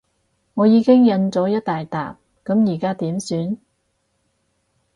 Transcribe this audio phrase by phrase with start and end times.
[0.55, 3.55] 我已經印咗一大疊，噉而家點算？